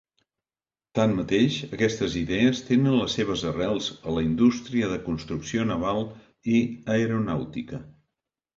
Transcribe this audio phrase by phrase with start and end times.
[0.99, 6.05] Tanmateix, aquestes idees tenen les seves arrels a la indústria de construcció naval
[6.57, 6.67] i
[6.99, 7.85] aeronàutica.